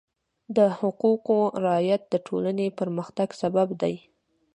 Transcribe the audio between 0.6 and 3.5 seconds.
حقوقو رعایت د ټولنې پرمختګ